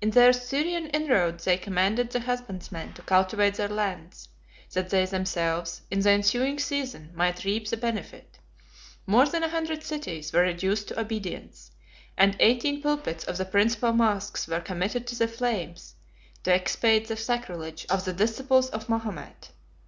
[0.00, 4.28] In their Syrian inroads they commanded the husbandmen to cultivate their lands,
[4.70, 8.38] that they themselves, in the ensuing season, might reap the benefit;
[9.04, 11.72] more than a hundred cities were reduced to obedience;
[12.16, 15.96] and eighteen pulpits of the principal moschs were committed to the flames
[16.44, 19.50] to expiate the sacrilege of the disciples of Mahomet.